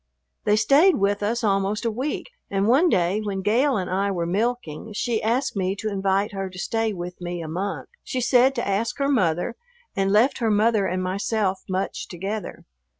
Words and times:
They 0.45 0.55
stayed 0.55 0.95
with 0.95 1.21
us 1.21 1.43
almost 1.43 1.85
a 1.85 1.91
week, 1.91 2.31
and 2.49 2.67
one 2.67 2.89
day 2.89 3.21
when 3.23 3.43
Gale 3.43 3.77
and 3.77 3.87
I 3.87 4.09
were 4.09 4.25
milking 4.25 4.93
she 4.93 5.21
asked 5.21 5.55
me 5.55 5.75
to 5.75 5.91
invite 5.91 6.31
her 6.33 6.49
to 6.49 6.57
stay 6.57 6.91
with 6.91 7.21
me 7.21 7.39
a 7.39 7.47
month. 7.47 7.89
She 8.03 8.19
said 8.19 8.55
to 8.55 8.67
ask 8.67 8.97
her 8.97 9.09
mother, 9.09 9.55
and 9.95 10.11
left 10.11 10.39
her 10.39 10.49
mother 10.49 10.87
and 10.87 11.03
myself 11.03 11.59
much 11.69 12.07
together. 12.07 12.65